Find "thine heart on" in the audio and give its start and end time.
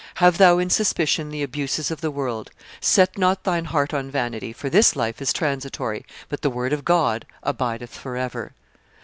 3.43-4.09